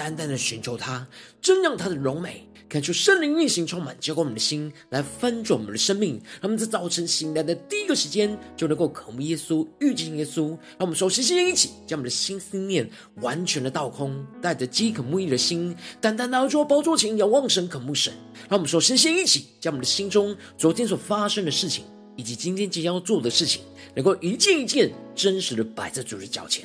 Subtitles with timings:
[0.00, 1.06] 单单的寻求他，
[1.42, 2.46] 真让他的荣美。
[2.70, 6.14] 看出圣灵运行充满，浇灌我们的心，来翻转我们的生命。
[6.40, 10.48] 让我们在早晨醒来的第一个时间，就能够渴慕耶稣、遇见耶稣。
[10.48, 18.10] 让我们首先先一起将我们的心思念完全的倒空，带着饥渴慕义的心，单单拿出包桌前仰望神、渴慕神。
[18.48, 21.84] 让我们首先先一起将我们的心中昨天所发生的事情，
[22.16, 23.60] 以及今天即将要做的事情，
[23.94, 26.64] 能够一件一件真实的摆在主的脚前。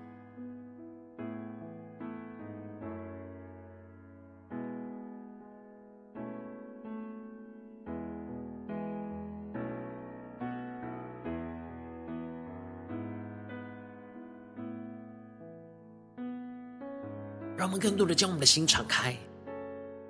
[17.61, 19.15] 让我们更多的将我们的心敞开，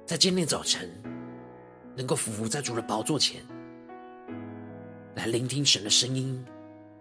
[0.05, 0.89] 在今天早晨，
[1.97, 3.45] 能够伏伏在主的宝座前，
[5.15, 6.41] 来聆听神的声音，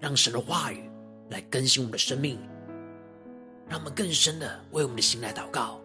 [0.01, 0.91] 让神的话语
[1.29, 2.37] 来更新我们的生命，
[3.69, 5.80] 让我们更深的为我们的心来祷告。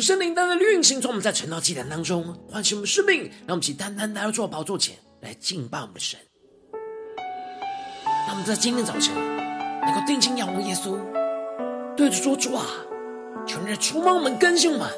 [0.00, 6.18] 恳求圣灵单单的运行，从我们在晨祷祭坛当中唤醒我们生命，让我们起单单来到主宝座前来敬拜我们的神。
[8.26, 9.14] 让我们在今天早晨
[9.82, 10.96] 能够定睛仰望耶稣，
[11.94, 12.64] 对着说：“主啊，
[13.46, 14.88] 求你来触摸我们，更新我们，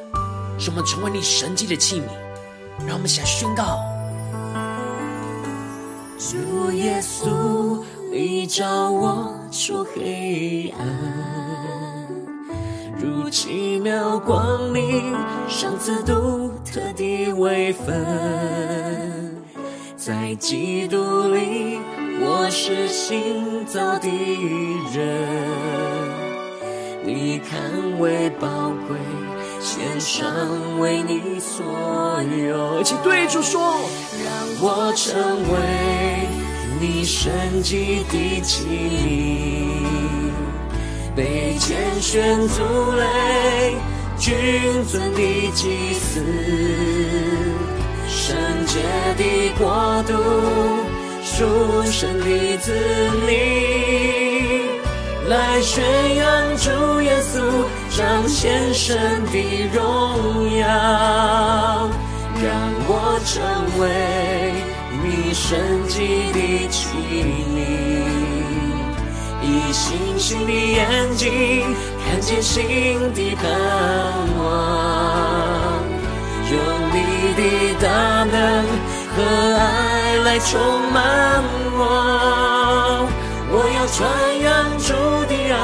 [0.56, 2.04] 使我们成为你神迹的器皿。”
[2.86, 3.80] 让我们起来宣告：
[6.16, 7.82] 主耶稣，
[8.12, 11.41] 你照我出黑暗。
[13.02, 15.12] 如奇妙光明，
[15.48, 19.42] 赏赐独特的位分，
[19.96, 20.98] 在基督
[21.34, 21.80] 里，
[22.20, 24.08] 我是新造的
[24.94, 25.18] 人。
[27.04, 28.96] 你看为宝贵，
[29.58, 30.24] 献上
[30.78, 31.64] 为你所
[32.46, 32.80] 有。
[32.80, 33.80] 一起对主说，
[34.22, 35.20] 让我成
[35.50, 36.28] 为
[36.80, 40.11] 你神迹的器皿。
[41.14, 42.62] 被拣选族
[42.96, 43.76] 类，
[44.18, 44.32] 君
[44.84, 45.20] 尊的
[45.52, 46.22] 祭司，
[48.08, 48.34] 圣
[48.66, 48.80] 洁
[49.18, 49.22] 的
[49.58, 50.14] 国度，
[51.22, 52.72] 属神的子
[53.26, 53.30] 民，
[55.28, 55.84] 来宣
[56.16, 57.42] 扬主耶稣，
[57.94, 59.80] 彰显神的荣
[60.56, 60.66] 耀，
[62.42, 62.50] 让
[62.88, 63.32] 我成
[63.78, 63.82] 为
[65.02, 66.00] 你圣洁
[66.32, 66.38] 的
[66.70, 66.88] 器
[67.54, 68.21] 皿。
[69.52, 73.50] 你星星的眼睛看见新的盼
[74.38, 74.44] 望，
[76.50, 76.56] 用
[76.90, 76.96] 你
[77.36, 77.40] 的
[77.78, 77.86] 大
[78.24, 78.64] 能
[79.14, 79.16] 和
[79.58, 79.62] 爱
[80.24, 80.58] 来充
[80.90, 81.44] 满
[81.76, 81.80] 我。
[83.50, 84.00] 我要传
[84.40, 84.88] 扬主
[85.28, 85.54] 的爱，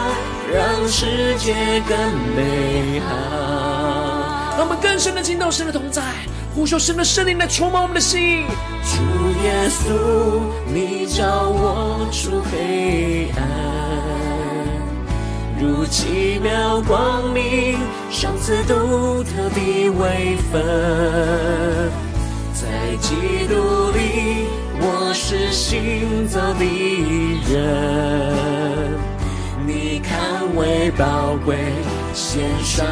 [0.52, 1.54] 让世界
[1.88, 1.96] 更
[2.36, 3.08] 美好。
[4.58, 6.02] 让我们更深的进到神的同在，
[6.58, 8.44] 呼求神的圣灵来充满我们的心。
[8.82, 8.98] 主
[9.44, 9.94] 耶稣，
[10.66, 13.46] 你照我出黑暗，
[15.60, 17.78] 如奇妙光明，
[18.10, 20.60] 赏赐独特的位分，
[22.52, 22.66] 在
[23.00, 23.14] 基
[23.46, 24.48] 督里，
[24.80, 26.64] 我是新造的
[27.52, 28.98] 人。
[29.64, 31.54] 你看为宝贵，
[32.14, 32.86] 献上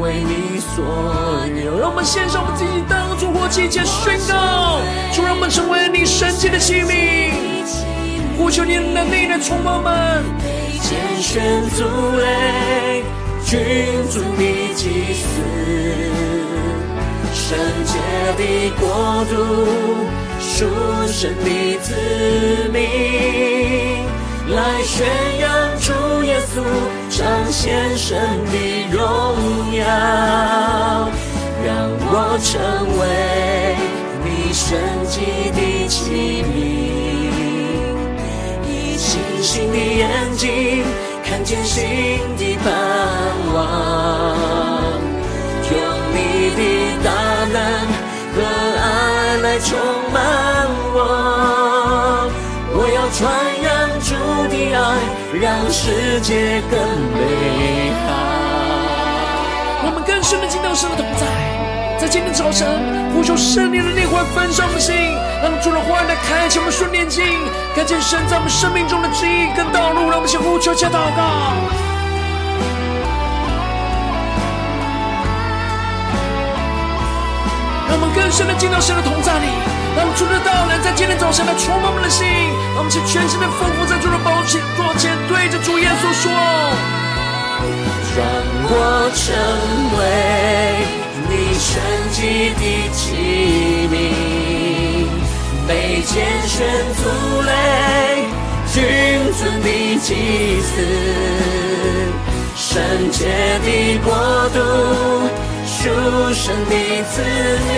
[0.00, 0.84] 为你所
[1.64, 1.78] 有。
[1.78, 4.80] 让我们献上我们自己当作活祭，且宣告：
[5.12, 7.32] 主，让我们成为你神迹的器皿。
[8.38, 10.24] 呼求你的能力来充满我们。
[10.38, 11.84] 被拣选族
[12.16, 13.04] 类，
[13.44, 13.60] 君
[14.08, 14.42] 尊的
[14.74, 15.24] 祭司，
[17.34, 17.98] 圣洁
[18.38, 18.42] 的
[18.80, 19.34] 国度，
[20.40, 20.66] 属
[21.06, 21.92] 神的子
[22.72, 22.78] 民。
[24.48, 25.06] 来宣
[25.38, 26.60] 扬主耶稣，
[27.20, 28.56] 彰显神的
[28.90, 28.98] 荣
[29.74, 29.84] 耀，
[31.62, 31.68] 让
[32.08, 32.48] 我成
[32.98, 33.02] 为
[34.24, 34.64] 你神
[35.06, 35.20] 迹
[35.52, 36.48] 的器皿，
[38.66, 40.08] 以星星的眼
[40.38, 40.82] 睛
[41.22, 41.76] 看见新
[42.38, 42.72] 的盼
[43.52, 43.60] 望，
[45.70, 45.76] 用
[46.14, 46.16] 你
[46.56, 46.58] 你的
[47.04, 47.08] 大
[47.52, 47.56] 能
[48.32, 48.36] 和
[48.80, 49.68] 爱来充
[50.10, 50.16] 满
[50.94, 50.96] 我。
[52.72, 53.20] 我要传
[53.60, 53.68] 扬
[54.00, 54.08] 主
[54.48, 54.80] 的爱，
[55.38, 56.78] 让世界更
[57.12, 58.12] 美好。
[59.84, 61.26] 我们更深的进到神的同在，
[62.00, 62.66] 在今天早晨
[63.14, 64.94] 呼求圣灵的灵魂焚烧我们的心，
[65.40, 67.24] 让主的话来开启我们顺念经，
[67.76, 71.22] 看见神在我们生命中的旨意跟道路，让我们先呼求加祷告。
[77.88, 79.46] 让我们更深的进到神的同在里，
[79.96, 82.26] 让主的道能在今天早晨来充满我们的心，
[82.74, 84.60] 让我们去全心的奉服在主的宝座
[84.96, 86.30] 前，对着主耶稣说：
[88.16, 88.24] 让
[88.70, 88.74] 我
[89.14, 89.24] 成
[89.98, 90.00] 为
[91.28, 91.68] 你圣
[92.12, 92.18] 洁
[92.56, 92.62] 的
[92.94, 93.02] 器
[93.90, 93.92] 皿，
[95.68, 95.70] 被
[96.02, 96.14] 拣
[96.46, 96.56] 选
[96.96, 97.00] 族
[97.42, 97.50] 类，
[98.72, 98.76] 君
[99.34, 99.68] 尊的
[100.00, 100.08] 祭
[100.62, 100.72] 司，
[102.56, 102.70] 圣
[103.10, 103.18] 洁
[103.64, 104.08] 的国
[104.54, 104.58] 度。
[105.82, 105.88] 属
[106.34, 107.22] 神的子
[107.68, 107.70] 民，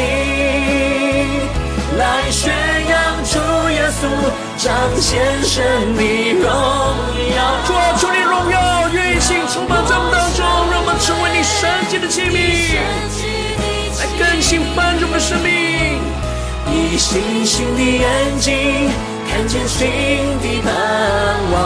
[1.98, 2.52] 来宣
[2.88, 3.38] 扬主
[3.70, 4.08] 耶稣，
[4.56, 6.02] 彰显神的
[6.32, 6.44] 荣
[7.36, 7.38] 耀。
[7.66, 12.36] 主啊，求你荣耀，愿意信充满在我们当中，让我们成为你圣洁的器皿，
[13.98, 15.50] 来更新翻转我们的生命。
[16.70, 18.90] 以星星的眼睛
[19.28, 19.78] 看见新
[20.40, 20.70] 的盼
[21.52, 21.56] 望，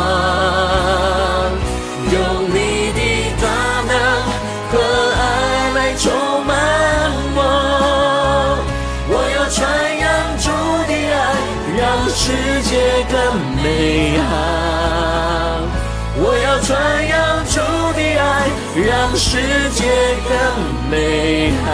[16.56, 17.58] 要传扬主
[17.92, 18.48] 的爱，
[18.88, 19.36] 让世
[19.72, 19.84] 界
[20.26, 21.66] 更美好。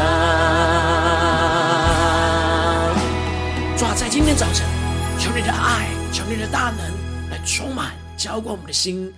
[3.77, 4.67] 主啊，在今天早晨，
[5.21, 6.81] 求你的爱，求你的大能
[7.31, 9.15] 来充满，浇灌我们的心，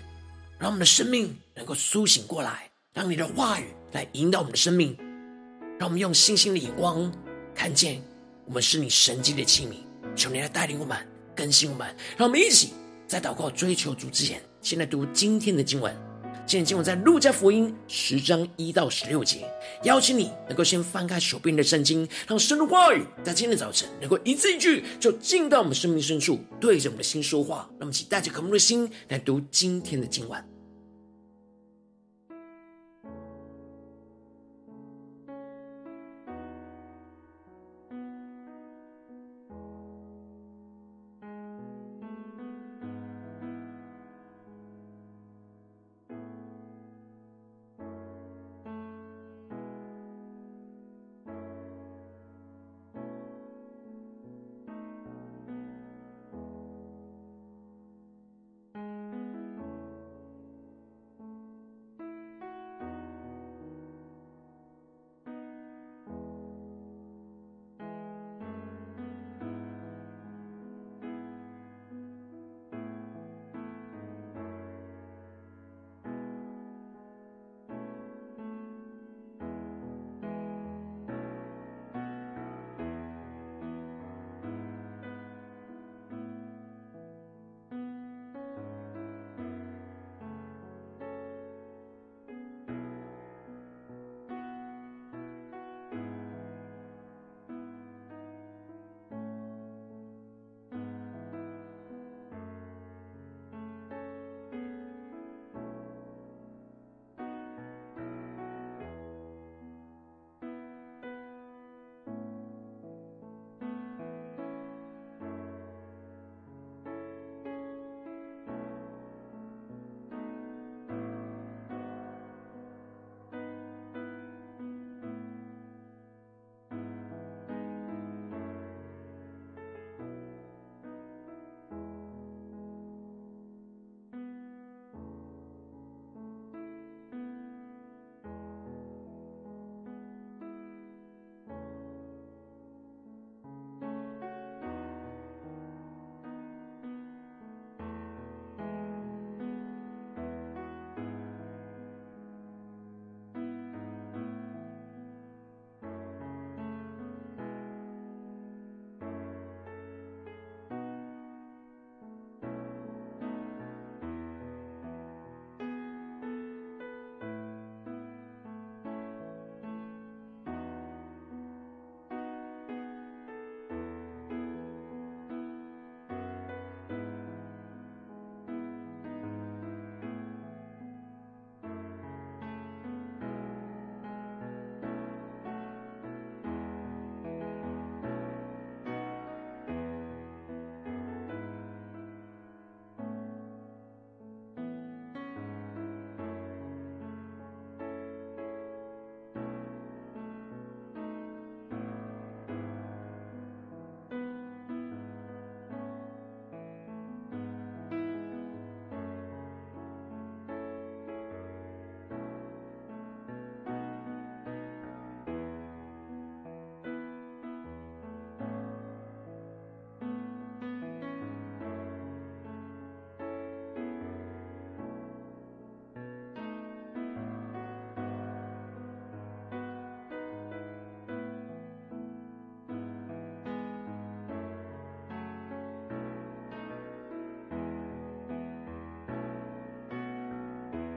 [0.59, 4.95] 让我们的生命能够苏醒过来，让你的话语来引导我们的生命，
[5.79, 7.11] 让我们用星星的眼光
[7.55, 8.03] 看见
[8.45, 9.77] 我们是你神迹的器皿。
[10.15, 10.95] 求你来带领我们。
[11.35, 12.75] 更新我们，让我们一起
[13.09, 15.95] 在祷告追求主之前，先来读今天的经文。
[16.47, 19.47] 今天经文在路加福音十章一到十六节。
[19.83, 27.69] 邀请你能够先翻开手边的圣经，让神的话语在今天的早晨能够一字一句就进到我们生命深处，对着我们的心说话。
[27.79, 30.54] 那么，请带着渴慕的心来读今天的经文。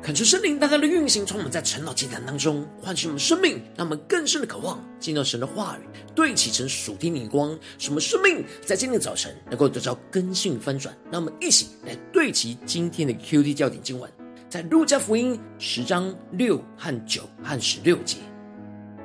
[0.07, 5.81] 恳求圣灵大大的运行，从我们在晨祷祭坛当中唤醒我们生命，让我们更深的渴望见到神的话语，
[6.15, 10.95] 对齐成属天的光，什么生命在今天早晨能够得到更新翻转。
[11.11, 14.09] 让我们一起来对齐今天的 QT 焦点经文，
[14.47, 18.19] 在路加福音十章六和九和十六节，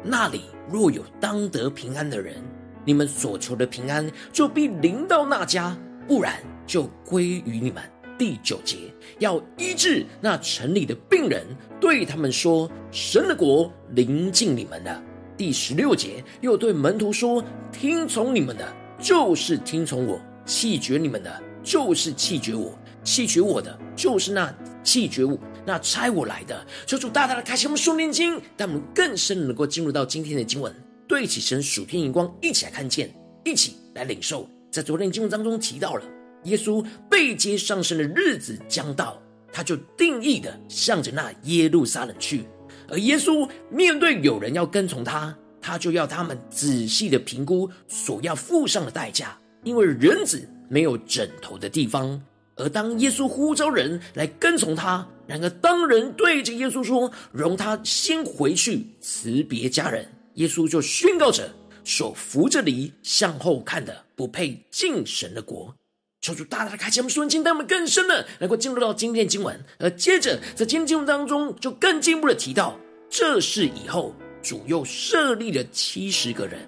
[0.04, 2.36] 那里若有当得平安的人，
[2.84, 7.82] 你们所求的平安就必临到那家，不然就归于你们。
[8.22, 8.76] 第九节，
[9.18, 11.44] 要医治那城里的病人，
[11.80, 15.02] 对他们说：“神的国临近你们了。”
[15.36, 17.42] 第十六节，又对门徒说
[17.76, 22.70] ：“听从你们的，就是听从我；弃绝你们的，就是弃绝我；
[23.02, 25.36] 弃绝我的，就是那弃绝我、
[25.66, 30.72] 那差我来的。”求主大大的开启我们属灵经，让我们更深能够进入到今天的经文，
[31.08, 33.12] 对起神属天荧光，一起来看见，
[33.44, 34.48] 一起来领受。
[34.70, 36.04] 在昨天经文当中提到了。
[36.44, 39.20] 耶稣被接上升的日子将到，
[39.52, 42.44] 他就定义的向着那耶路撒冷去。
[42.88, 52.20] 而耶稣面对有人要跟从他，他就要他们仔细的评估所要付上的代价，因为人子没有枕头的地方。
[52.56, 61.50] 而当耶稣呼召人来跟从他，然而当人对着耶稣说：“容他先回去辞别家人。”耶稣就宣告着
[61.82, 65.74] ：“手扶着犁向后看的，不配进神的国。”
[66.22, 69.60] 求主大大的开启我们属灵经，带我们更深的能够进入到今天的经文。
[69.78, 72.78] 而接着在今天经文当中，就更进一步的提到，
[73.10, 76.60] 这是以后主又设立了七十个人，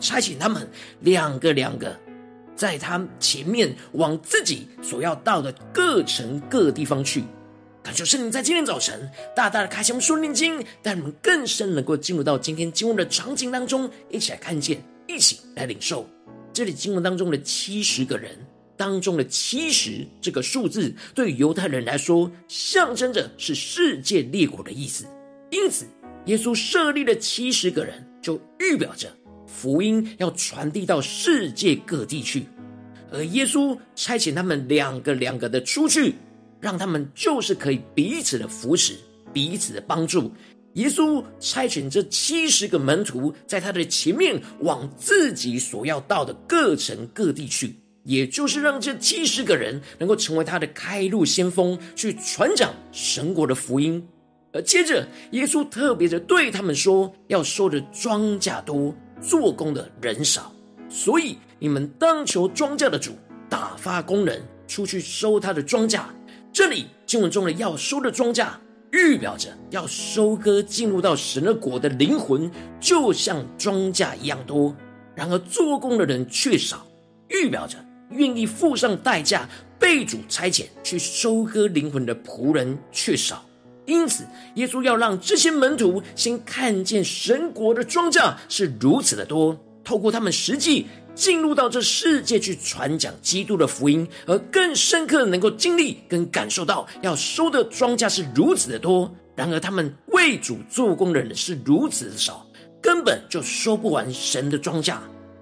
[0.00, 0.66] 差遣他们
[1.00, 1.94] 两个两个，
[2.56, 7.24] 在他前面往自己所要到的各城各地方去。
[7.82, 9.06] 感谢圣灵在今天早晨
[9.36, 16.08] 大大的开启我们属灵经，带我们更深能够进入到今天经文的场景当中，一起来看见，一起来领受
[16.54, 18.34] 这里经文当中的七十个人。
[18.76, 25.06] 当中的七十这个数字，对犹太人来说，象征着是世界列国的意思。
[25.50, 25.86] 因此，
[26.26, 29.08] 耶稣设立了七十个人，就预表着
[29.46, 32.46] 福音要传递到世界各地去。
[33.12, 36.14] 而耶稣差遣他们两个两个的出去，
[36.60, 38.94] 让他们就是可以彼此的扶持，
[39.32, 40.32] 彼此的帮助。
[40.72, 47.76] 耶稣差遣这七十个门徒，在他的前面往自己所要到的各城各地去。
[48.04, 54.06] 也就是让这七十个人能够成为他的开路先锋，去传讲神国的福音。
[54.52, 60.52] 而接着，耶稣特别的对他们说：“要收的庄稼多，做工的人少，
[60.88, 63.12] 所以你们当求庄稼的主
[63.48, 66.02] 打发工人出去收他的庄稼。”
[66.52, 68.46] 这里经文中的“要收的庄稼”，
[68.92, 74.72] 预表着要收割进入到神的国的灵魂，就像庄稼一样多；
[75.16, 76.86] 然而做工的人却少，
[77.28, 77.83] 预表着。
[78.10, 83.44] 愿意付上代价被主差遣去收割灵魂的仆人却少，
[83.86, 102.46] 因此耶稣要让这些门徒先看见神国的庄稼是如此的多，透过他们实际进入到这世界去传讲基督的福音，而更深刻能够经历跟感受到要收的庄稼是如此的多，然而他们为主做工的人是如此的少，
[102.80, 104.96] 根本就收不完神的庄稼。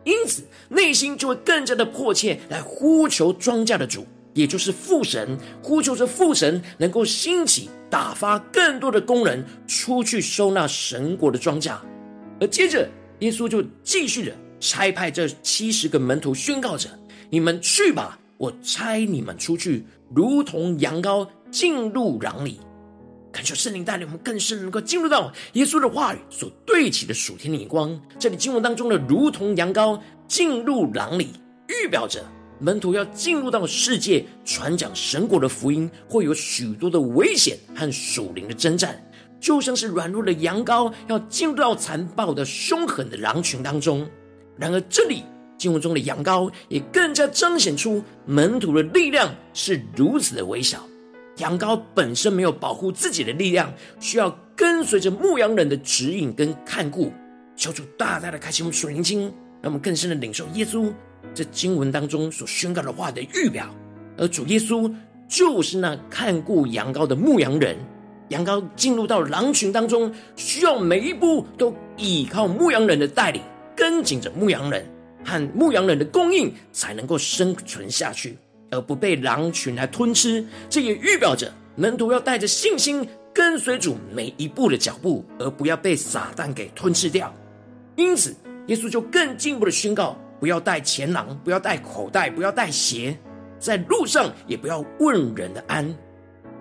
[0.05, 11.77] 因此，内心就会更加的迫切来呼求庄稼的主，也就是父神，呼求着父神能够兴起打发更多的工人出去收纳神国的庄稼。
[12.41, 12.89] 而接着，
[13.21, 16.89] 耶稣就继续的差派这七十个门徒宣告着
[17.31, 22.59] ：“你们去吧，我差你们出去，如同羊羔进入狼里。”
[23.33, 27.99] 感受圣灵带领我们更深能够进入到耶稣的话语所对齐的属天的眼光。
[28.19, 29.99] 这里经文当中的“如同羊羔
[30.29, 31.29] 进入狼里”，
[31.69, 32.23] 预表着
[32.61, 39.03] 门徒要进入到世界传讲神国的福音，会有许多的危险和属灵的征战，
[39.41, 44.07] 就像是软弱的羊羔要进入到残暴的凶狠的狼群当中。
[44.59, 45.25] 然而，这里
[45.57, 50.87] 经文中的羊羔也更加彰显出门徒的力量是如此的微小。
[51.39, 57.13] 羊羔本身没有保护自己的力量，需要跟随着牧羊人的指引跟看顾。
[57.57, 59.23] 求主大大的开启我们属灵经，
[59.61, 60.93] 让我们更深的领受耶稣
[61.35, 63.67] 这经文当中所宣告的话的预表。
[64.19, 64.93] 而主耶稣
[65.29, 67.77] 就是那看顾羊羔的牧羊人。
[68.29, 73.43] 羊羔进入到狼群当中，需要每一步都依靠牧羊人的带领，
[73.77, 74.87] 跟紧着牧羊人
[75.25, 78.39] 和牧羊人的供应，才能够生存下去。
[78.73, 87.33] 而不被狼群来吞吃，这也预表着门徒要带着信心跟随主每一步的脚步，而不要被撒旦给吞吃掉。
[87.97, 88.35] 因此，
[88.67, 93.17] 耶稣就更进一步的宣告：不要带钱囊，不要带口袋，不要带鞋，
[93.59, 95.95] 在路上也不要问人的安。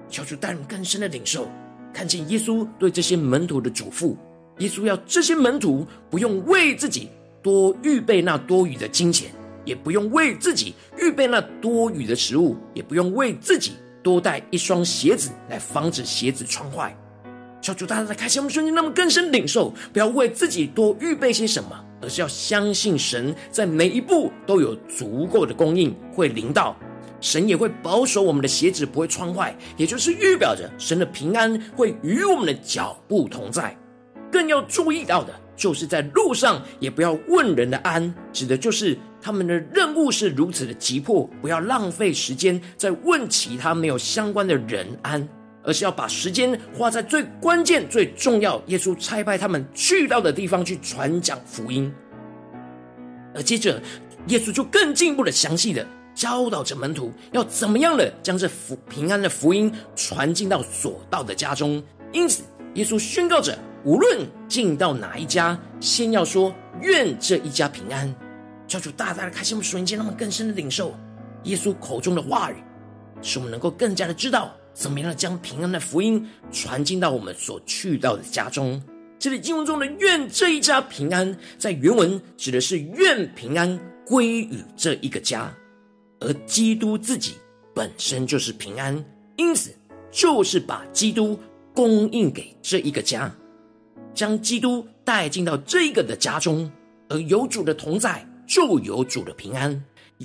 [0.10, 1.50] 求主带领更深的领受
[1.94, 4.18] 看见耶稣对这些门徒的嘱咐，
[4.58, 7.10] 耶稣要这些门徒不用为自己
[7.42, 9.32] 多预备那多余的金钱，
[9.66, 16.96] 也不用为自己预备那多余的食物，也不用为自己多带一双鞋子来防止鞋子穿坏。
[17.62, 21.70] 求主大家在开心我们瞬间，那么更深领受，不要为自己多预备些什么，
[22.02, 26.76] 而是要相信神在每一步都有足够的供应会临到。
[27.20, 33.78] 神也会保守我们的鞋子不会穿坏，也就是预表着神的平安会与我们的脚步同在。
[34.32, 45.28] 更要注意到的，就是在路上也不要问人的安，指的就是他们的任务是如此的急迫，不要浪费时间在问其他没有相关的人安，
[45.64, 51.94] 而是要把时间花在最关键、最重要，耶稣差派他们去到的地方去传讲福音。
[53.34, 53.82] 而接着，
[54.28, 55.86] 耶稣就更进一步的详细的。
[56.14, 61.82] 教导着门徒要怎么样的将这福平安的福音传进到所到的家中。
[62.12, 68.14] 因此，耶稣宣告着：无论进到哪一家，先要说愿这一家平安。
[68.72, 70.96] 教主大大的开心，我们瞬间让我们更深的领受
[71.44, 72.56] 耶稣口中的话语，
[73.22, 78.82] 使我们能够更加的知道怎么样将平安的福音传进到我们所去到的家中。
[79.20, 85.54] 这里经文中的“愿这一家平安”在原文指的是愿平安归于这一个家。
[86.22, 87.34] 而基督自己
[87.76, 89.04] 本身就是平安，
[89.36, 89.76] 因此
[90.12, 91.38] 就是把基督
[91.76, 93.30] 供应给这一个家，
[94.14, 96.72] 将基督带进到这一个的家中，
[97.10, 99.82] 而有主的同在，就有主的平安，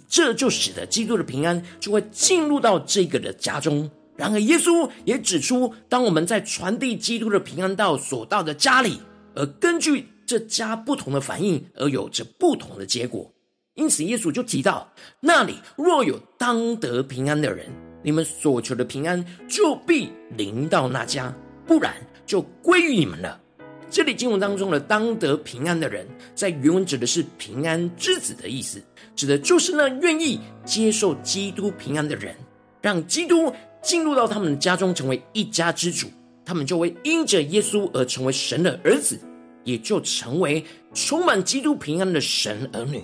[0.09, 3.89] 这就使得基督的平安就会进入到这个的家中。
[4.17, 8.99] 然而，耶稣也指出，当我们在传递基督的平安到所到的家里，
[9.37, 13.33] 而根据这家不同的反应，而有着不同的结果。
[13.75, 17.67] 因此，耶稣就提到：那里若有当得平安的人，
[18.03, 21.33] 你们所求的平安就必临到那家；
[21.65, 21.95] 不然，
[22.27, 23.41] 就归于你们了。
[23.89, 28.83] 这里经文当中的“当得平安的人”，在原文指的是平安之子的意思，
[29.15, 32.35] 指的就是那愿意接受基督平安的人，
[32.83, 36.09] 让基督进入到他们的家中，成为一家之主，
[36.45, 39.19] 他们就会因着耶稣而成为神的儿子，
[39.65, 43.03] 也就成为充满基督平安的神儿女。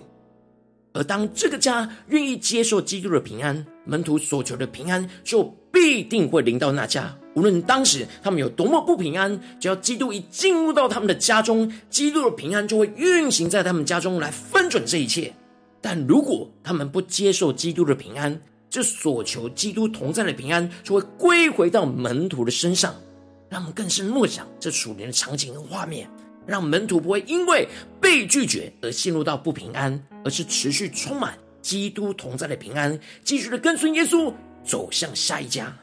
[0.93, 7.17] 而当这个家愿意接受基督的平安，门徒所求的平安就必定会临到那家。
[7.35, 15.33] 无论当时他们有多么不平安，只要基督一进入到他们的家中，基督的平安就会运行在他们家中来翻转这一切。
[15.81, 22.95] 但如果他们不接受基督的平安，这所求基督同在的平安就会归回到门徒的身上。
[23.49, 26.09] 让我们更深默想这属灵的场景和画面。
[26.47, 27.69] 让门徒不会因为
[28.01, 34.33] 被拒绝而陷入到不平安，而是持续充满基督同在的平安，继续的跟随耶稣
[34.65, 35.75] 走向下一家。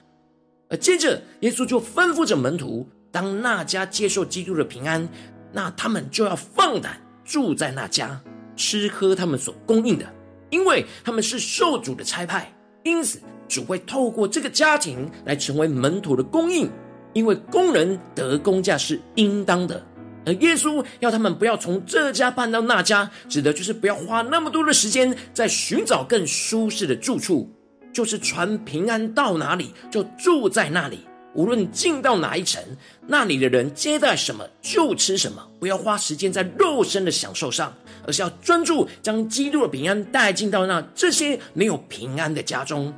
[0.70, 5.10] 而接着，耶稣就吩咐着门徒：当那家接受基督的平安，
[5.52, 8.22] 那他们就要放胆住在那家，
[8.56, 10.06] 吃喝他们所供应的，
[10.52, 12.54] 因为他们是受主的差派。
[12.84, 16.70] 因此，主会透过这个家庭来成为门徒的供应，
[17.14, 19.84] 因为工人得工价是应当的。
[20.26, 27.52] 而耶稣要他们不要从这家搬到那家，指的就是不要花那么多的时间在寻找更舒适的住处，
[28.00, 31.00] 就是传平安到哪里就住在那里。
[31.34, 32.64] 无论进到哪一城，
[33.06, 37.74] 那里的人接待什么就吃什么，不要花时间在肉身的享受上，
[38.08, 42.94] 而是要专注将基督的平安带进到那这些没有平安的家中。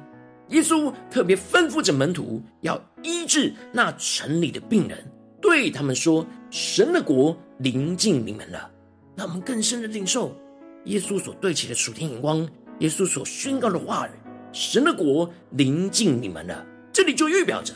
[0.49, 5.03] 耶稣特别吩咐着门徒要医治那城里的病人，
[5.41, 6.23] 对他们说。
[6.51, 8.69] 神的国临近你们了，
[9.15, 10.35] 那我们更深的领受
[10.83, 12.47] 耶稣所对齐的属天眼光，
[12.79, 14.11] 耶稣所宣告的话语。
[14.51, 17.73] 神的国临近你们了，这里就预表着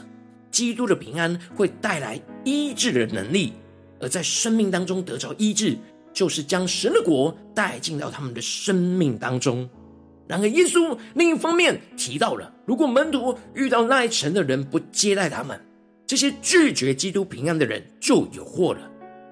[0.51, 3.53] 基督的平安会带来医治的能力，
[3.99, 5.77] 而在生命当中得着医治，
[6.13, 9.69] 就是将神的国带进到他们的生命当中。
[10.27, 15.59] 然而，耶稣另一方面提到了，如果门徒遇到那一城的人不接待他们。
[16.07, 18.79] 这些拒绝基督平安的人就有祸了，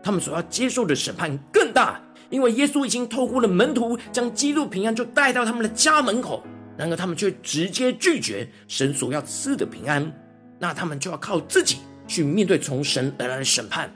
[0.01, 2.01] 他们所要接受的审判更大，
[2.31, 6.43] 因为耶稣已经透过了门徒将基督平安就带到他们的家门口，
[6.77, 10.11] 然而他们却直接拒绝神所要赐的平安，
[10.59, 13.93] 那他们就要靠自己去面对从神而来的审判。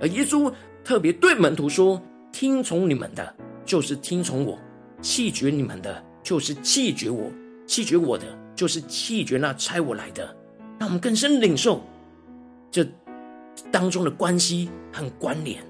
[0.00, 0.52] 而耶稣
[0.84, 2.00] 特别对门徒说
[2.32, 4.58] ：“听从你们的，就是听从我；
[5.00, 7.30] 弃绝你们的，就是弃绝我；
[7.66, 10.36] 弃绝我的，就是弃绝那差我来的。”
[10.78, 11.82] 让我们更深领受。
[12.70, 12.84] 这
[13.70, 15.62] 当中的关系和关联，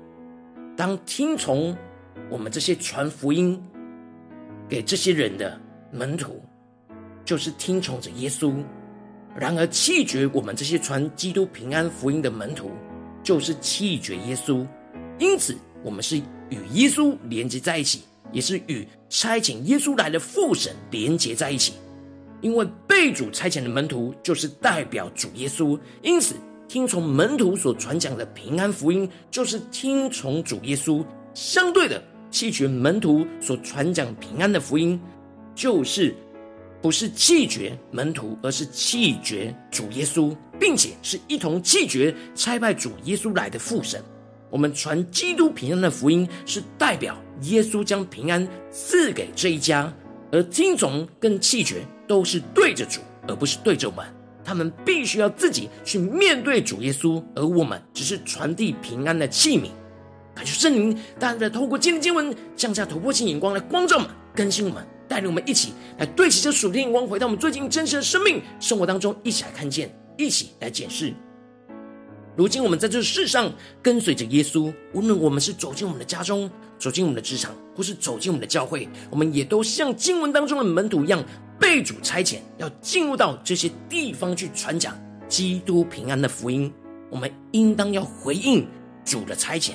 [0.76, 1.76] 当听从
[2.30, 3.62] 我们这些传福音
[4.68, 5.60] 给这些人的
[5.92, 6.42] 门徒，
[7.22, 8.54] 就是听从着耶稣，
[9.36, 12.70] 然而弃绝我们这些传基督平安福音的门徒，
[13.22, 14.66] 就是弃绝耶稣。
[15.18, 16.16] 因此，我们是
[16.48, 18.02] 与耶稣连接在一起，
[18.32, 21.74] 也是与差遣耶稣来的父神连接在一起。
[22.40, 26.34] 因为被主差遣的门徒就是代表主耶稣，因此
[26.66, 31.04] 听从门徒所传讲的平安福音，就是听从主耶稣。
[31.34, 35.00] 相对的，弃绝门徒所传讲平安的福音，
[35.54, 36.14] 就是
[36.80, 44.02] 不是弃绝门徒，而是弃绝主耶稣，并且是一同弃绝差派主耶稣来的父神。
[44.50, 49.92] 我们传基督平安的福音，是代表耶稣将平安赐给这一家，
[50.30, 51.82] 而听从跟弃绝。
[52.08, 54.04] 都是对着主，而不是对着我们。
[54.44, 59.68] 他们必须要自己去面对主耶稣，而我们只是传递平安的器皿。
[60.34, 71.12] 感谢圣灵，大家在透过今天经文降下突破性眼光来光照我们、更新我们，带领我们一起来对齐这属天眼光，回到我们最近真实的生命生活当中，一起来看见，一起来检视。
[72.34, 81.22] 如今我们在这世上跟随着耶稣，无论我们是走进我们的家中，走进我们的职场，或是走进我们的教会，我们也都像经文当中的门徒一样，
[81.60, 86.72] 被主差遣，要进入到这些地方去传讲基督平安的福音。
[87.10, 88.66] 我们应当要回应
[89.04, 89.72] 主的差遣，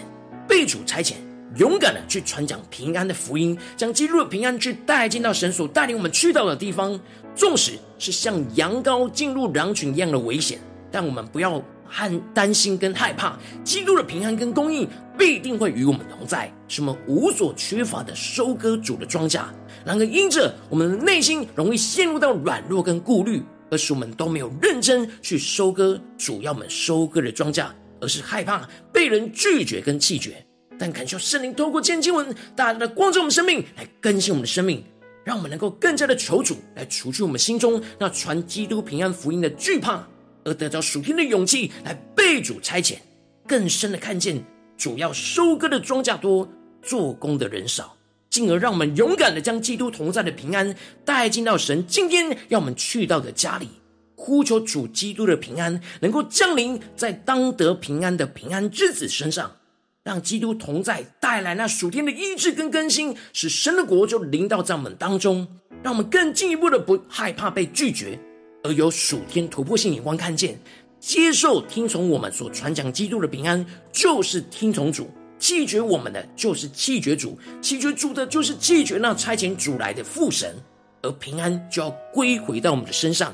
[0.47, 1.13] 被主差遣，
[1.57, 6.99] 勇敢的去传讲平安的福音，将基督的平安去带进到神所带领我们去到的地方。
[7.35, 10.59] 纵使是像羊羔进入狼群一样的危险，
[10.91, 11.61] 但我们不要。
[11.89, 14.85] 和担心跟害怕，基督的平安跟供应
[15.17, 19.39] 必定会与我们同在，使我们无所缺乏的收割主的庄稼。
[19.85, 27.67] 然而，因着我们的内心容易陷入到软弱跟顾虑，而使我们都没有认真去收割主要我们收割的庄稼，
[28.01, 30.45] 而是害怕被人拒绝跟弃绝。
[30.79, 34.83] 但恳求圣灵透过经文，大大的光照我们生命，来更新我们的生命，
[35.23, 40.07] 让我们能够更加的求主来除去我们心中那传基督平安福音的惧怕。
[40.43, 42.95] 而得着属天的勇气，来被主差遣，
[43.45, 44.41] 更深的看见
[44.77, 46.47] 主要收割的庄稼多，
[46.81, 47.97] 做工的人少，
[48.29, 53.67] 进而让我们勇敢的将基督同在的平安带进到神今天要我们去到的家里，
[54.19, 59.57] 呼求主基督的平安能够降临在当得平安的平安之子身上，
[60.03, 65.47] 让基督同在带来那属天的医治跟更新，使神的国就临到在我们当中，
[65.83, 68.19] 让我们更进一步的不害怕被拒绝。
[68.63, 70.59] 而有属天突破性眼光，看见、
[70.99, 75.05] 接受、听从我们所传讲基督的平安，就是听从主；
[75.37, 80.55] 弃绝我们的，就是弃绝主；弃绝主的，就是弃绝那差遣主来的父神。
[81.03, 83.33] 而平安就要归回到我们的身上，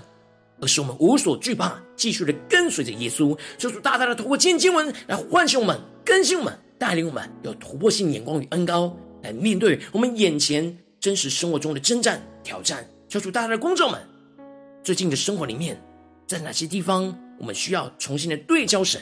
[0.64, 3.38] 而是我们无所惧怕，继续的跟随着耶稣。
[3.58, 12.88] 求主大大的透过今天经文来唤醒我们、更新我们、带领我们，有突破性眼光与恩膏来面对我们眼前真实生活中的征战挑战。
[13.10, 14.00] 求主大大的光照们。
[14.86, 15.78] 最近的生活里面，
[16.26, 19.02] 在哪些地方我们需要重新的对焦神，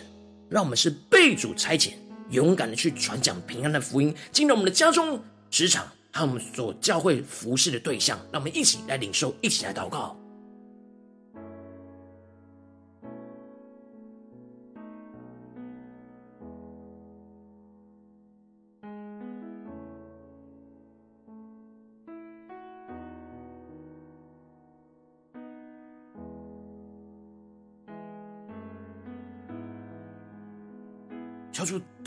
[0.49, 1.91] 让我们是被主差遣，
[2.31, 5.21] 勇敢的去传讲平安的福音，进入我们的家中、
[5.51, 10.17] 职场和我们所教会服侍的对象，让我们一起来领受，一起来祷告。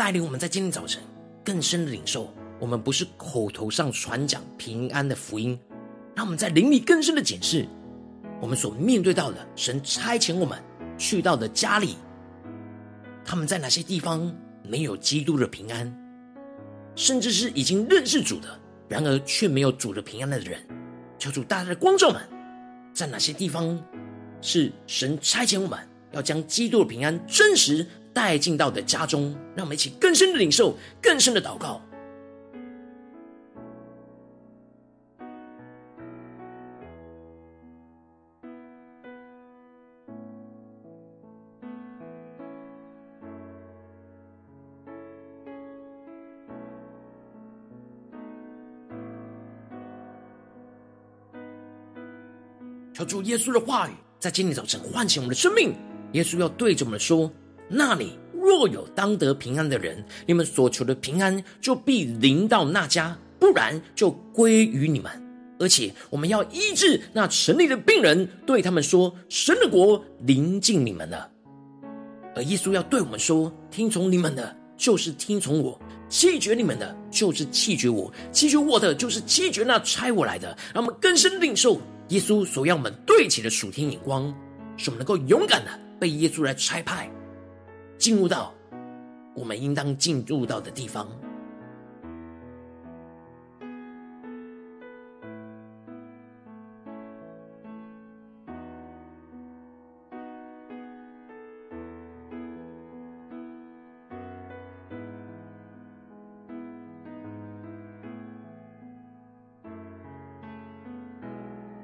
[0.05, 1.03] 带领我们在今天早晨
[1.43, 5.59] 更深的领受，我们不是口头上传讲平安的福音，
[6.15, 7.67] 让我们在灵里更深的检视
[8.39, 10.63] 我们所面对到的神差遣我们
[10.99, 11.97] 去到的家里，
[13.25, 14.31] 他们在哪些地方
[14.63, 15.91] 没有基督的平安，
[16.95, 20.61] 甚至是已经认识主的，然而却没有主的平安的人。
[21.19, 22.21] 求主大大的光照们，
[22.93, 23.83] 在哪些地方
[24.43, 25.79] 是神差遣我们
[26.13, 31.83] 要将基督的平安真实带进到的家中，让我们一起更深的领受，更深的祷告。
[52.95, 55.75] 求主耶稣的话语在今天早晨唤醒我们的生命。
[56.13, 57.29] 耶稣要对着我们说。
[57.69, 65.11] 那里若有当得平安的人，你们所求的平安就必临到那家；不然就归于你们。
[65.59, 71.31] 而且我们要医治那城里的病人，对他们说：神的国临近你们了。
[72.35, 80.49] 而耶稣要对我们说：听从你们的，就是听从我；弃绝你们的，就是弃绝我；弃绝我的，就是弃绝那差我来的。
[80.75, 84.35] 让我们更深领受耶稣所要我们对齐的属天眼光。
[84.77, 87.09] 使我们能够勇敢的被耶稣来差派，
[87.99, 88.53] 进入到
[89.35, 91.09] 我们应当进入到的地方。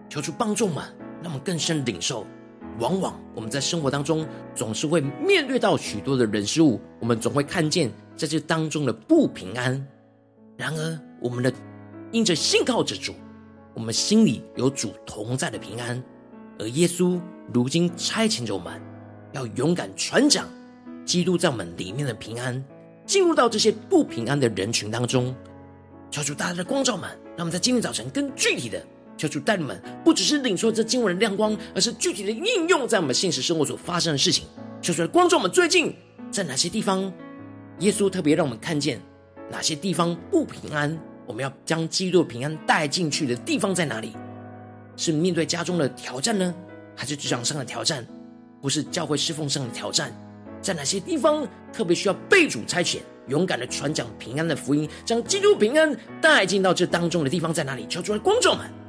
[0.09, 0.85] 求主帮助们，
[1.23, 2.27] 让我们更深领受。
[2.79, 9.87] 往往我们在生活当中总是会面对到许多的人事物，我们总会看见在这当中的不平安。
[10.57, 11.53] 然而，我们的
[12.13, 13.15] 因着信靠着主，
[13.73, 16.03] 我们心里有主同在的平安。
[16.59, 17.21] 而耶稣
[17.55, 18.81] 如今差遣着我们，
[19.33, 20.47] 要勇敢传讲
[21.07, 22.63] 基督在我们里面的平安，
[23.07, 25.35] 进入到这些不平安的人群当中。
[26.11, 28.85] 求主大大的光照们，让我们在今天早晨更具体的。
[29.21, 34.47] 求主带你们，不只是领受这经文的亮光，而是具体的应用在我们现实生活所发生的事情。
[34.81, 35.95] 求主来光照我们，最近
[36.31, 37.13] 在哪些地方，
[37.81, 38.99] 耶稣特别让我们看见
[39.51, 44.15] 哪些地方不平安，我们要将基督平安带进去的地方在哪里？
[44.97, 46.55] 是面对家中的挑战呢，
[46.97, 48.07] 还是职场上的挑战？
[48.63, 50.11] 不是教会侍奉上的挑战？
[50.63, 57.85] 在哪些地方特别需要被主差遣，勇敢的传讲平安的福音，将基督平安带进到这当中的地方在哪里？
[57.87, 58.80] 求主来光照们。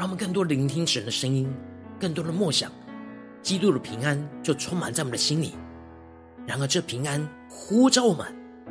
[0.00, 1.46] 让我们更多聆听神的声音，
[1.98, 2.72] 更多的默想，
[3.42, 5.52] 基督的平安就充满在我们的心里。
[6.46, 8.26] 然而，这平安呼召我们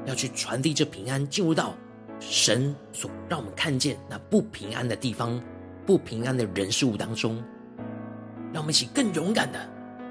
[0.07, 1.75] 要去传递这平安，进入到
[2.19, 5.39] 神所让我们看见那不平安的地方、
[5.85, 7.35] 不平安的人事物当中。
[8.51, 9.59] 让我们一起更勇敢的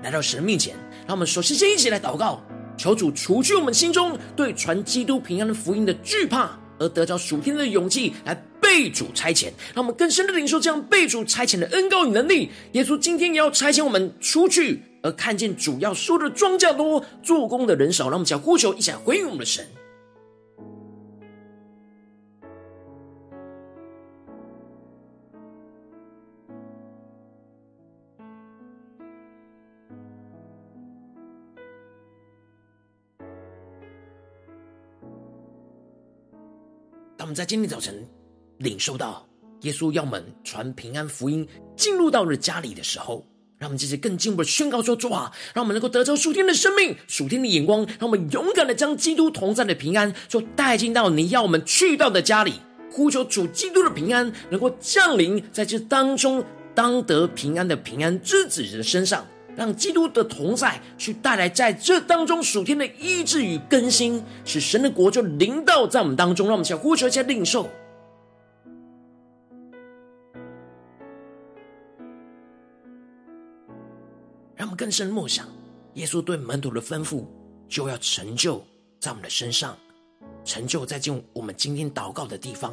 [0.05, 0.77] 来到神面前。
[1.05, 2.41] 让我们首先先一起来祷告，
[2.77, 8.41] 求主除去我们心中对传基督平安的福音的惧怕，而得着属天的勇气来。
[8.69, 12.51] 被主差遣，让我们更深的领受这样被主差遣的恩膏与能力。
[12.73, 18.11] 耶稣今天也要差遣我们出去，而看见主要说的庄稼多，做工的人少。
[18.11, 19.67] 让我们将呼求一起来回应我们的神。
[37.17, 38.18] 当我们在今天早晨。
[38.59, 39.27] 领受到
[39.63, 43.25] 耶稣要我们传平安福音进入到了家里的时候，
[43.59, 52.55] 让我们这些更进一步的宣告说：“主啊，让我们能够得着属天的生命、属天的眼光，让我们勇敢的将基督同在的平安，就带进到你要我们去到的家里，
[52.93, 56.45] 呼求主基督的平安能够降临在这当中，
[56.75, 66.47] 当得平安的平安之子的身上，让基督的同在去带来在这当中属天的医治与更新，使神的国就临到在我们当中。
[66.47, 67.69] 让我们先呼求一下领受。”
[74.79, 75.45] 更深默想，
[75.95, 77.27] 耶稣对门徒的吩咐，
[77.69, 78.65] 就要成就
[79.01, 79.77] 在我们的身上，
[80.45, 82.73] 成就在进我们今天祷告的地方。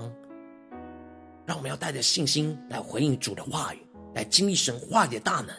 [1.47, 3.79] 让我们要带着信心来回应主的话语，
[4.13, 5.49] 来经历神话语的大能，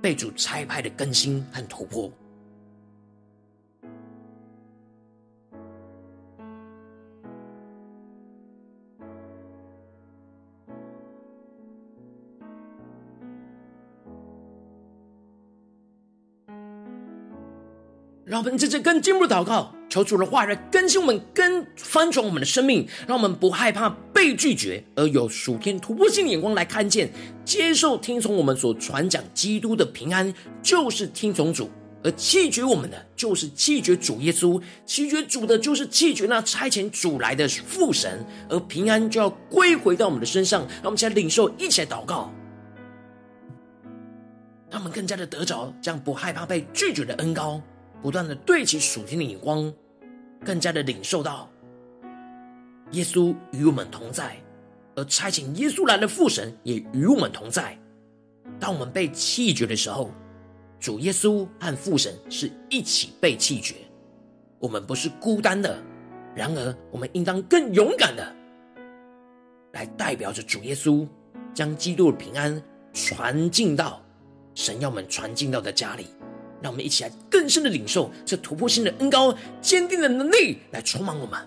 [0.00, 2.08] 被主差派的更新和突破。
[18.34, 27.08] 让我们在这更进一步的祷告，求主的话来更新我们，更翻转我们的生命，让我们不害怕被拒绝，而有属天突破性的眼光来看见、
[27.44, 31.66] 接受、听从我们所传讲基督的平安，就是听从主；
[32.02, 38.26] 而弃绝我们的，就是弃绝主耶稣；弃绝主的，就是弃绝那差遣主来的父神。
[38.48, 42.32] 而平安就要归回到我们的身上，让我们现在领受，一起来祷告，
[44.72, 47.62] 让我们更加的得着这样不害怕被拒绝的恩膏。
[48.04, 49.72] 不断的对齐属天的眼光，
[50.44, 51.48] 更加的领受到
[52.90, 54.36] 耶稣与我们同在，
[54.94, 57.78] 而差遣耶稣来的父神也与我们同在。
[58.60, 60.10] 当我们被弃绝的时候，
[60.78, 63.76] 主耶稣和父神是一起被弃绝，
[64.58, 65.82] 我们不是孤单的。
[66.34, 68.36] 然而，我们应当更勇敢的
[69.72, 71.08] 来代表着主耶稣，
[71.54, 72.62] 将基督的平安
[72.92, 74.02] 传进到
[74.54, 76.08] 神要我们传进到的家里。
[76.64, 81.38] 让我们一起来更深的领受这突破性的恩高、坚定的能力，来充满我们。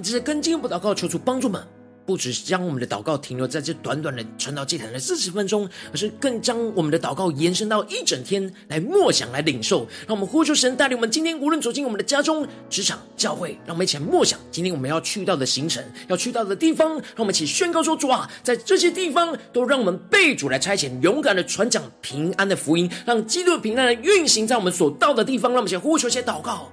[0.00, 1.62] 们这些更进一步祷告，求主帮助们。
[2.06, 9.86] 不只是将我们的祷告停留在这短短的传道祭坛的四十分钟，而是更将我们的祷告延伸到一整天来默想、来领受。
[10.08, 16.94] 让我们呼求神带领我们今天无论走进我们的家中、职场、教会，让我们一起来默想今天我们要去到的行程、要去到的地方。
[16.94, 25.52] 让我们一起宣告说：主啊，在这些地方都让我们被主来差遣，勇敢的传讲平安的福音，让基督的平安来运行在我们所到的地方。
[25.52, 26.72] 让我们一起呼求、一些祷告。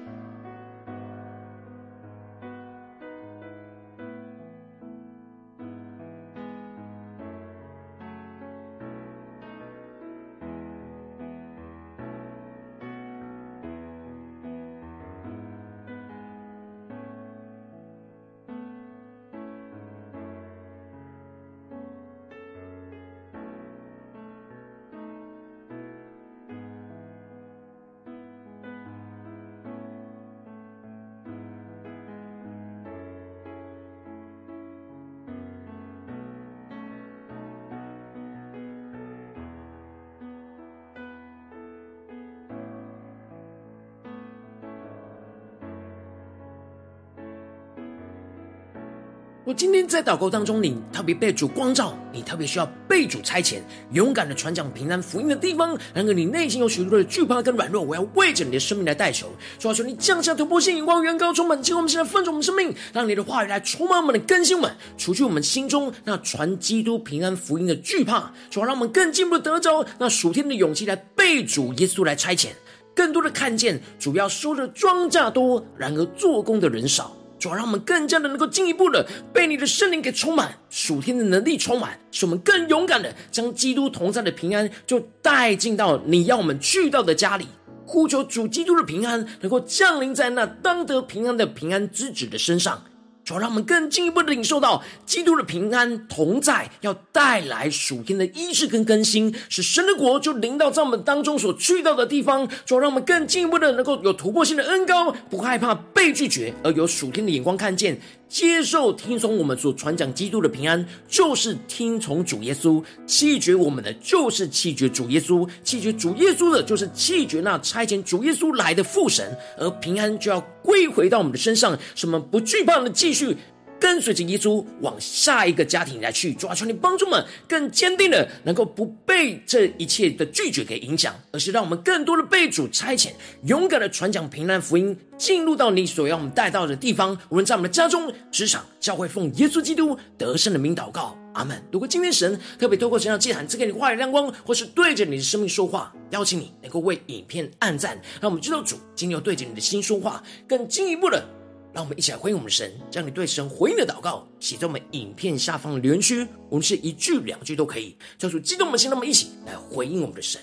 [49.53, 53.59] 今天在祷告当中，你特别被主光照，你特别需要被主差遣，
[53.91, 55.77] 勇敢的传讲平安福音的地方。
[55.93, 59.27] 然而，你内心有许多的惧怕跟软弱，我要为着你的生命来代求，
[59.59, 72.49] 求求你降下突破性眼光，远高充满，今我们现在分盛我们生命，让你的话语来充满我们的更新我们，除去我们心中那传基督平安福音的惧怕，主要让我们更进一步的得着那属天的勇气，来被主耶稣来差遣，
[72.95, 77.15] 更多的看见主要收的庄稼多，然而做工的人少。
[77.41, 87.47] 主要让我们更加的能够进一步的被你的圣灵给充满，属天的能力充满，使我们更勇敢的将基督同在的平安就带进到你要我们去到的家里。
[87.87, 92.83] 呼求主基督的平安能够降临在那当得平安的平安之子的身上。
[93.23, 102.47] 主要让我们更进一步的领受到基督的平安同在，要带来属天的医治跟更新，使神的国就临到在我们当中所去到的地方。
[102.65, 107.99] 主要让我们更进一步的能够有突破性的恩高，不害怕被拒绝，而有属天的眼光看见。
[108.31, 119.37] 接受听从我们所传讲基督的平安，就是听从主耶稣；弃绝我们的，就是弃绝主耶稣；弃绝主耶稣的，就是弃绝那差遣主耶稣来的父神。
[119.57, 123.35] 而平安就要归回到我们的身上，什么不惧怕的继续。
[123.81, 133.09] 跟随着耶稣往下一个家庭来去，主啊，求你帮助们更坚定的，能够不被这一切的拒绝给影响，而是让我们更多的被主差遣，
[133.45, 137.17] 勇敢的传讲平安福音，进入到你所要我们带到的地方。
[137.29, 141.59] 无论在我们的家中、职场、教会，奉耶稣基督得胜的名祷告，阿门。
[141.71, 151.25] 如果今天神特别透过这样祭坛赐给你话语亮光，或是对着你的生命说话，邀请你能够为影片按赞，让我们知道主今天要对着你的心说话，更进一步的。
[151.73, 160.41] 让我们一起来回应我们的神，将你对神回应的祷告写在我们影片下方的留言区，我们是一句两句都可以，叫出激动的心，那么一起来回应我们的神。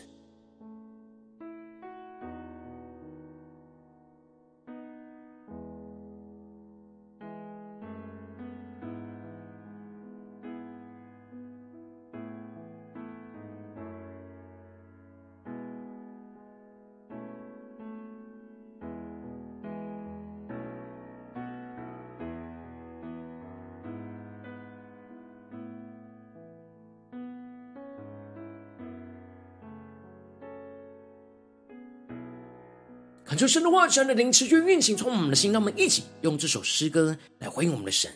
[33.39, 38.11] 求神的话语、神的灵持续运行，从我们的心，让我们一起用这首诗歌来回应我们的神。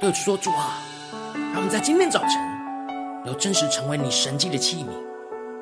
[0.00, 0.82] 对主说：“主啊，
[1.34, 2.30] 让我们在今天早晨
[3.26, 4.86] 有真实成为你神迹的器皿，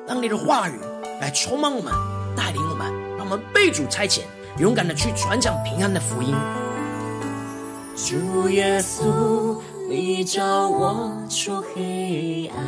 [0.07, 0.79] 让你的话语
[1.19, 1.91] 来充满我们，
[2.33, 4.21] 带领我们，让我们被主差遣，
[4.57, 6.33] 勇敢的去传讲平安的福音。”
[7.97, 9.59] 主耶稣，
[9.89, 12.63] 你照我出黑暗。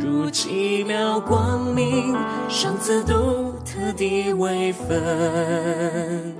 [0.00, 2.16] 如奇妙光明，
[2.48, 6.34] 赏赐都特地为分，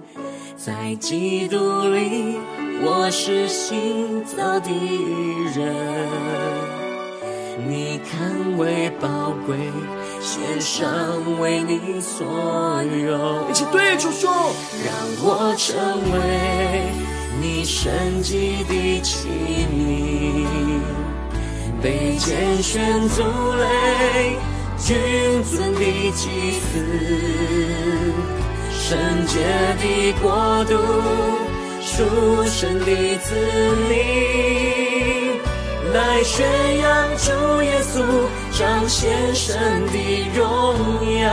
[0.57, 1.57] 在基督
[1.89, 2.37] 里，
[2.83, 4.71] 我是新造的
[5.55, 5.75] 人。
[7.69, 9.57] 你看为宝贵，
[10.21, 10.91] 献上
[11.41, 12.27] 为你所
[12.83, 13.49] 有。
[13.49, 14.31] 一起对主说，
[14.85, 14.93] 让
[15.23, 15.77] 我成
[16.13, 16.91] 为
[17.41, 19.29] 你圣洁的器
[19.73, 20.47] 皿。
[21.81, 24.37] 被拣选族类，
[24.85, 24.97] 君
[25.45, 25.81] 尊的
[26.11, 26.29] 祭
[26.59, 26.67] 司，
[28.73, 29.39] 圣洁
[29.79, 30.75] 的国度，
[31.81, 32.03] 属
[32.47, 32.87] 神的
[33.19, 33.33] 子
[33.89, 35.39] 民，
[35.95, 36.45] 来宣
[36.79, 37.31] 扬主
[37.63, 38.03] 耶稣，
[38.59, 39.57] 彰显神
[39.87, 39.97] 的
[40.35, 40.43] 荣
[41.21, 41.31] 耀，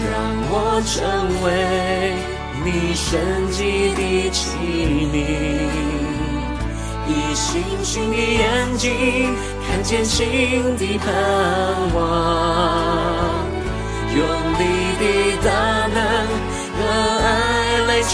[0.00, 0.10] 让
[0.48, 0.54] 我
[0.86, 0.96] 成
[1.44, 1.46] 为
[2.64, 3.12] 你圣
[3.50, 3.60] 洁
[3.94, 4.40] 的器
[5.12, 5.14] 皿。
[7.06, 8.88] 以星星的眼睛
[9.68, 11.04] 看见新的盼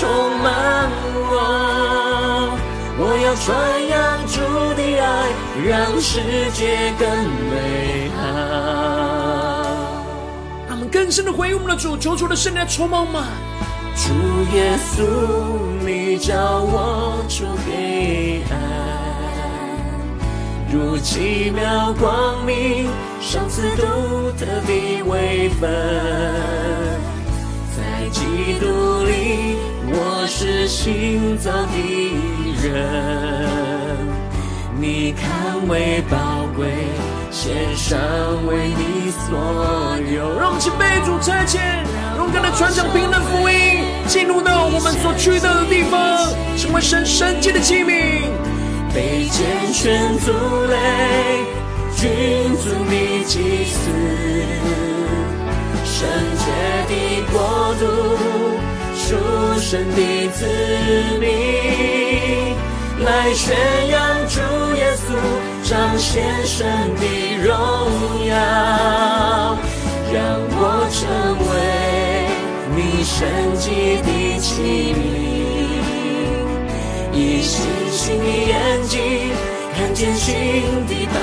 [0.00, 0.88] 充满
[1.28, 2.56] 我。
[2.96, 3.46] 我要传
[3.86, 3.94] 扬
[4.26, 4.40] 主
[4.74, 5.04] 的爱，
[5.68, 6.22] 让世
[6.52, 7.06] 界更
[7.50, 8.18] 美好。
[10.66, 13.26] 让我们更深的回应我们的主，求主的圣灵来充满吗？
[13.94, 14.14] 主
[14.54, 15.04] 耶稣，
[15.84, 18.56] 你叫我出黑暗。
[20.72, 22.88] 如奇妙光明，
[23.20, 25.68] 赏赐独特的位分，
[28.58, 29.56] 督里，
[29.92, 31.76] 我是行走的
[32.62, 32.68] 人。
[34.80, 36.66] 你看为宝贵，
[37.30, 37.98] 献上
[38.46, 39.38] 为你所
[40.14, 40.38] 有。
[40.40, 41.84] 让我们去被主差遣，
[42.16, 48.22] 勇敢的传讲平安福音，进入到我们所去到的地方，成为神圣洁的器皿。
[48.92, 50.32] 被拣选族
[50.66, 51.44] 类，
[51.94, 53.90] 君尊你祭司，
[56.00, 56.44] 圣洁
[56.88, 56.94] 的
[57.30, 57.36] 国
[57.78, 57.84] 度，
[58.96, 59.04] 属
[59.60, 60.38] 神的子
[61.20, 61.28] 民，
[63.04, 63.44] 来宣
[63.90, 64.40] 扬主
[64.76, 65.04] 耶稣，
[65.62, 66.56] 彰显神
[66.96, 67.04] 的
[67.44, 67.52] 荣
[68.26, 68.32] 耀，
[70.10, 70.16] 让
[70.56, 70.58] 我
[70.90, 70.98] 成
[71.50, 71.52] 为
[72.74, 73.18] 你圣
[73.58, 74.96] 洁的器皿。
[77.12, 78.98] 以星星的眼睛
[79.76, 80.32] 看见新
[80.86, 81.14] 的盼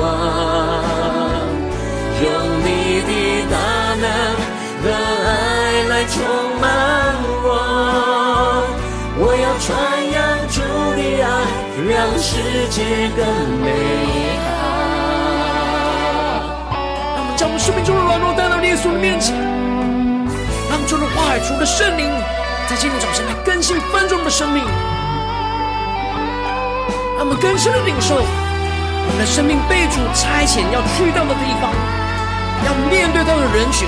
[0.00, 0.04] 望，
[12.20, 12.36] 世
[12.68, 12.82] 界
[13.16, 13.24] 更
[13.62, 13.70] 美
[14.44, 14.50] 好。
[17.14, 19.34] 让我们将我们生命中的软弱带到耶稣的面前，
[20.68, 22.10] 让主的话语、主的圣灵
[22.66, 24.62] 在今天早上来更新翻转我们的生命。
[27.16, 31.70] 让我们更深的领受，我们的生命被主差遣要去到的地方，
[32.66, 33.86] 要面对到的人群，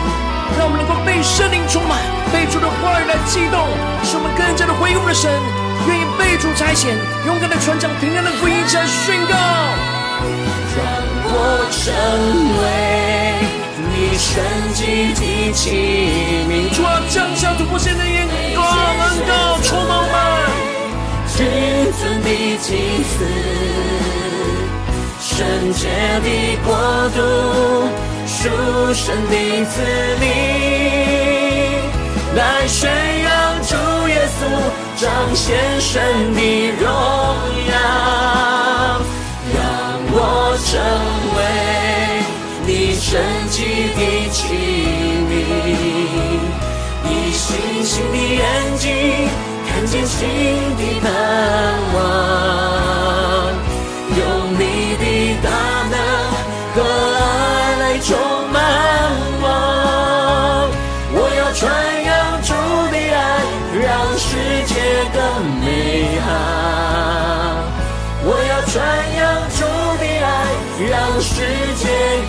[0.59, 1.99] 让我们能够被圣灵充满，
[2.35, 3.67] 被主的话语来激动，
[4.03, 5.31] 使我们更加的回应我们的神，
[5.87, 6.89] 愿意被主差遣，
[7.27, 9.35] 勇敢的传讲平安的福音，起来宣告，
[10.77, 10.79] 让
[11.33, 11.35] 我
[11.71, 11.83] 成
[12.61, 12.63] 为
[13.89, 14.29] 你神
[14.75, 14.81] 迹
[15.15, 15.21] 的
[15.53, 15.63] 器
[16.49, 20.15] 皿，主啊，降下突破性的眼光，恩膏充满我们。
[21.37, 21.39] 君
[21.99, 22.29] 尊的
[22.59, 22.69] 祭
[23.03, 23.13] 司，
[25.21, 25.29] 圣
[25.73, 25.89] 洁
[26.21, 26.29] 的
[26.67, 26.69] 国
[27.15, 27.19] 度，
[28.27, 28.39] 属
[28.93, 29.75] 神的子
[30.21, 30.23] 民，
[32.37, 32.79] 来宣
[33.23, 33.31] 扬
[33.71, 33.77] 主
[34.09, 34.41] 耶稣，
[35.01, 35.47] 彰显
[35.81, 36.03] 神
[36.35, 36.41] 的
[36.81, 36.83] 荣
[37.71, 37.73] 耀，
[39.55, 39.63] 让
[40.11, 40.19] 我
[40.67, 40.69] 成
[41.37, 41.39] 为
[42.67, 43.09] 你圣
[43.49, 43.57] 洁
[43.95, 44.01] 的
[44.31, 44.39] 器
[45.31, 45.31] 皿，
[47.05, 47.47] 你星
[47.85, 48.43] 星的眼
[48.77, 48.85] 睛。
[49.69, 50.19] 看见新
[50.77, 51.09] 的盼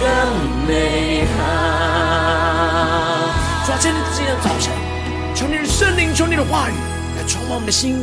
[0.02, 1.40] 更美好。
[3.64, 4.74] 主啊，今天这样早晨，
[5.36, 6.74] 求你的圣灵，求你的话语
[7.16, 7.24] 来。
[7.28, 8.02] 充满我们的心，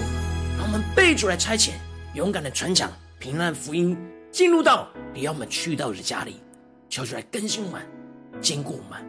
[0.57, 1.72] 让我们被主来差遣，
[2.14, 3.99] 勇敢的传讲平安福音，
[4.30, 6.36] 进入到你要我们去到的家里，
[6.88, 7.82] 求主来更新我们，
[8.40, 9.05] 坚固我们。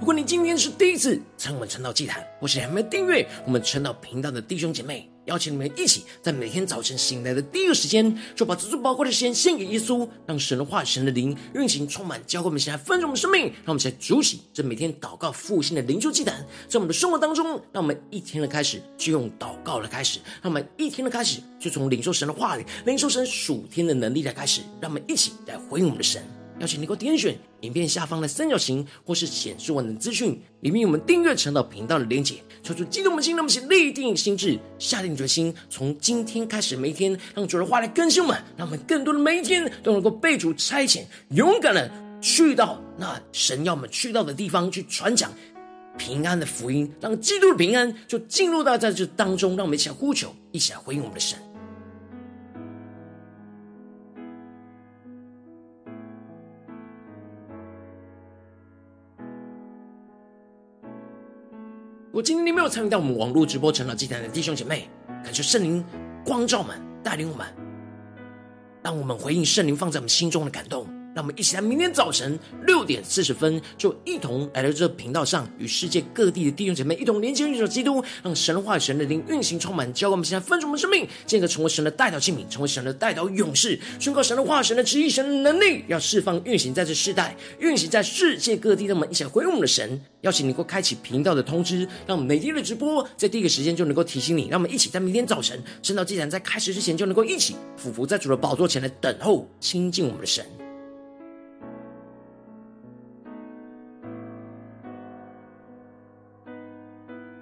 [0.00, 13.42] 如果你今天是第一次参与我们晨祷祭坛，或是还没订阅我们晨祷频道的弟兄姐妹，邀请你们一起在每天早晨醒来的第一个时间，就把这最宝贵的时间献给耶稣，让神的话、神的灵运行充满，教会我们现在丰盛的生命。
[13.42, 26.41] 让我们现在主起这每天祷告复兴的灵修祭坛，在我们的生活当中，让我们一天的开始就用祷告来开始，让我们一天的开始就从领受神的话语、领受神属天的能力来开始，让我们一起来回应我们的神。
[26.62, 41.90] 邀请你给我点选影片下方的三角形，或是显示完整资讯里面有我们订阅陈导频道的连结，抽出激动的心，让我们立定心志，下定决心，从今天开始每一天，让主的话来更新我们，让我们更多的每一天都能够被主差遣，勇敢的
[42.20, 45.32] 去到那神要我们去到的地方，去传讲
[45.98, 51.36] 平安的福音，让基督的平安就进入到在这当中，让我们一起来呼求，一起来回应我们的神。
[62.12, 64.86] 如果今天你没有参与到我们网络直播成长祭坛的弟兄姐妹，
[65.24, 65.82] 感谢圣灵
[66.22, 67.46] 光照们带领我们，
[68.82, 70.86] 让我们回应圣灵放在我们心中的感动。
[71.14, 88.86] 让我们一起来，明天早晨六点四十分，就一同来到这频道上，与世界各地的弟兄姐妹一同连接、运作基督，让神话、神的灵运行充满，教灌我们现在分盛我们生命，进而成为神的代祷器皿，成为神的代祷勇士，宣告神的话、神的旨意、神的能力，要释放、运行在这世代，运行在世界各地。
[88.86, 94.48] 让我们一起来回应我们的神，邀请你能够开启频道的通知，让我们每天的直播在第一个时间就能够提醒你。
[94.48, 100.44] 让我们一起在明天早晨，圣道祭坛在开始之前，就能够一起俯伏在主的宝座前来等候亲近我们的神。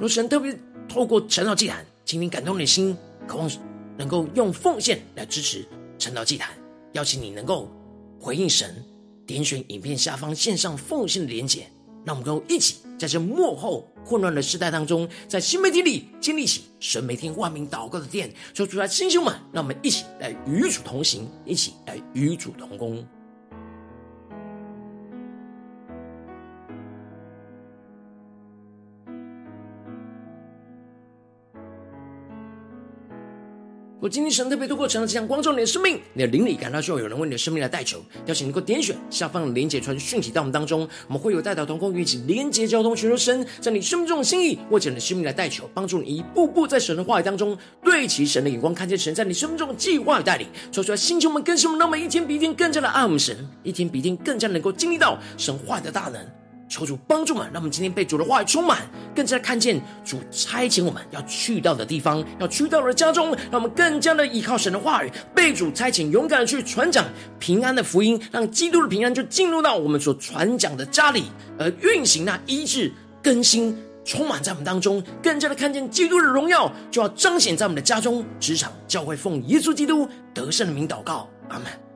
[0.01, 2.96] 若神特别透过陈道祭坛，请你感动你的心，
[3.28, 3.51] 渴望
[3.98, 5.62] 能够用奉献来支持
[5.98, 6.48] 陈道祭坛，
[6.94, 7.70] 邀请你能够
[8.18, 8.82] 回应神，
[9.26, 11.66] 点选影片下方线上奉献的连结，
[12.07, 23.07] 让我们能够一起在这幕后混乱的时代当中，在新媒体里建立起神每天万名祷告的殿，说出来，弟兄们，让我们一起来与主同行，一起来与主同工。
[34.01, 56.26] 我今天神特别透过这样光照你的生命，你的灵里感到需要有人为你的生命来代求，邀请能够点选下方的连结传讯息到我们当中，我们会有代祷同工与一起连结交通，寻求神在你生命中的心意，为着你的生命来代求，帮助你一步步在神的话语当中对齐神的眼光，看见神在你生命中的计划与带领，说出来，星球们更新我们，那么一天比一天更加的爱我们神，一天比一天更加能够经历到神话的大能。
[56.71, 67.05] 求主帮助我们，让我们今天被主的话语充满，更加看见主差遣我们要去到的地方，要去到的家中，让我们更加的依靠神的话语，被主差遣，勇敢的去传讲
[67.41, 71.25] 平安的福音，让基督的平安就进入到我们所传讲的家里，
[71.59, 81.89] 而运行那医治更新，充满在我们当中，更加的看见基督的荣耀，就要彰显在我们的家中、职场、教会，奉耶稣基督得胜的名祷告，阿门。